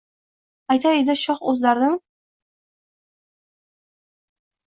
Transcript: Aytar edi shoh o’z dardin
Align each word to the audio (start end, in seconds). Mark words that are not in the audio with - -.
Aytar 0.75 0.95
edi 1.01 1.15
shoh 1.23 1.41
o’z 1.51 1.61
dardin 1.65 1.99